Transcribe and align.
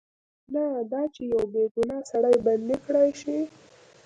نه 0.53 0.63
دا 0.91 1.01
چې 1.13 1.21
یو 1.33 1.43
بې 1.53 1.63
ګناه 1.73 2.01
سړی 2.11 2.35
بندي 2.45 2.77
کړای 2.85 3.09
شي. 3.21 3.37